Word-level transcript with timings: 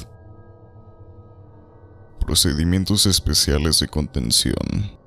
Procedimientos 2.20 3.04
especiales 3.04 3.80
de 3.80 3.88
contención. 3.88 4.98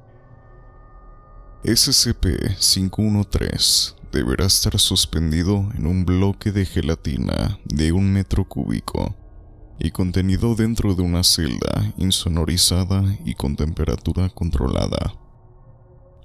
SCP-513 1.63 3.95
deberá 4.11 4.45
estar 4.45 4.79
suspendido 4.79 5.71
en 5.75 5.87
un 5.87 6.05
bloque 6.05 6.51
de 6.51 6.65
gelatina 6.65 7.57
de 7.65 7.91
un 7.91 8.13
metro 8.13 8.47
cúbico 8.47 9.15
y 9.83 9.91
contenido 9.91 10.55
dentro 10.55 10.95
de 10.95 11.03
una 11.03 11.23
celda 11.23 11.93
insonorizada 11.97 13.03
y 13.25 13.35
con 13.35 13.57
temperatura 13.57 14.29
controlada. 14.29 15.13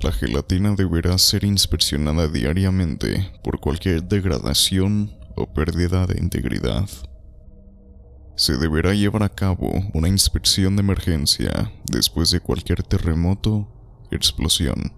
La 0.01 0.13
gelatina 0.13 0.77
deberá 0.77 1.19
ser 1.19 1.43
inspeccionada 1.43 2.29
diariamente 2.29 3.33
por 3.43 3.59
cualquier 3.59 4.05
degradación 4.05 5.13
o 5.35 5.53
pérdida 5.53 6.07
de 6.07 6.21
integridad. 6.21 6.89
Se 8.37 8.57
deberá 8.57 8.95
llevar 8.95 9.25
a 9.25 9.29
cabo 9.29 9.73
una 9.93 10.09
inspección 10.09 10.77
de 10.77 10.83
emergencia 10.83 11.73
después 11.91 12.31
de 12.31 12.39
cualquier 12.39 12.85
terremoto, 12.85 13.69
explosión 14.13 14.93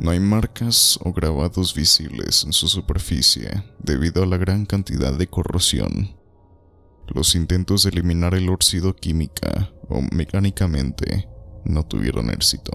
No 0.00 0.10
hay 0.12 0.18
marcas 0.18 0.98
o 1.04 1.12
grabados 1.12 1.74
visibles 1.74 2.44
en 2.44 2.54
su 2.54 2.68
superficie 2.68 3.62
debido 3.78 4.22
a 4.22 4.26
la 4.26 4.38
gran 4.38 4.64
cantidad 4.64 5.12
de 5.12 5.26
corrosión. 5.26 6.16
Los 7.08 7.34
intentos 7.34 7.82
de 7.82 7.90
eliminar 7.90 8.34
el 8.34 8.48
óxido 8.48 8.96
química 8.96 9.70
o 9.90 10.00
mecánicamente 10.10 11.28
no 11.66 11.84
tuvieron 11.84 12.30
éxito. 12.30 12.72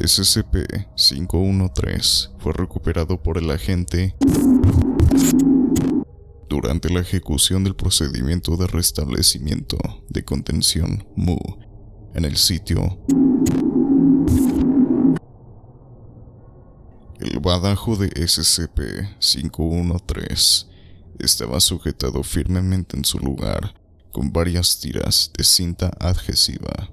SCP-513 0.00 2.30
fue 2.38 2.54
recuperado 2.54 3.22
por 3.22 3.36
el 3.36 3.50
agente 3.50 4.16
durante 6.48 6.88
la 6.88 7.00
ejecución 7.00 7.64
del 7.64 7.76
procedimiento 7.76 8.56
de 8.56 8.66
restablecimiento 8.66 9.76
de 10.08 10.24
contención 10.24 11.06
MU 11.16 11.36
en 12.14 12.24
el 12.24 12.38
sitio. 12.38 12.98
El 17.22 17.38
badajo 17.38 17.96
de 17.96 18.10
SCP-513 18.10 20.66
estaba 21.20 21.60
sujetado 21.60 22.22
firmemente 22.22 22.96
en 22.96 23.04
su 23.04 23.18
lugar 23.20 23.74
con 24.10 24.32
varias 24.32 24.80
tiras 24.80 25.30
de 25.38 25.44
cinta 25.44 25.92
adhesiva. 26.00 26.90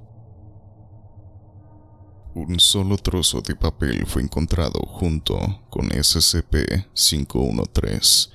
Un 2.35 2.59
solo 2.59 2.97
trozo 2.97 3.41
de 3.41 3.55
papel 3.55 4.05
fue 4.05 4.21
encontrado 4.21 4.81
junto 4.81 5.39
con 5.69 5.89
SCP-513 5.89 8.33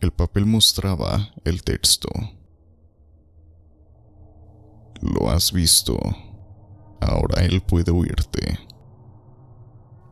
el 0.00 0.12
papel 0.12 0.46
mostraba 0.46 1.32
el 1.44 1.64
texto. 1.64 2.08
Lo 5.00 5.28
has 5.28 5.52
visto. 5.52 5.98
Ahora 7.00 7.44
él 7.44 7.60
puede 7.62 7.90
oírte. 7.90 8.67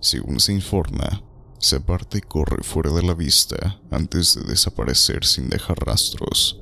según 0.00 0.40
se 0.40 0.52
informa, 0.52 1.22
se 1.58 1.80
parte 1.80 2.18
y 2.18 2.20
corre 2.20 2.62
fuera 2.62 2.92
de 2.92 3.02
la 3.02 3.14
vista 3.14 3.80
antes 3.90 4.34
de 4.34 4.42
desaparecer 4.42 5.24
sin 5.24 5.48
dejar 5.48 5.78
rastros. 5.78 6.60